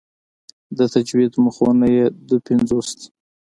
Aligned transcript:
د 0.77 0.79
تجوید 0.93 1.33
مخونه 1.45 1.87
یې 1.95 2.05
دوه 2.27 2.39
پنځوس 2.47 2.87
دي. 2.97 3.07